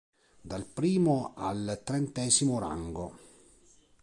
Dal 0.41 0.65
primo 0.65 1.33
al 1.35 1.79
trentesimo 1.83 2.57
rango. 2.57 3.19